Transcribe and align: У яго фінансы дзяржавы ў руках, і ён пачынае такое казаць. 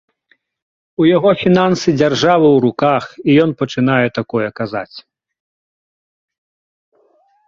У 1.03 1.05
яго 1.07 1.31
фінансы 1.41 1.89
дзяржавы 2.01 2.47
ў 2.47 2.57
руках, 2.65 3.03
і 3.29 3.35
ён 3.43 3.49
пачынае 3.59 4.13
такое 4.19 4.47
казаць. 4.61 5.03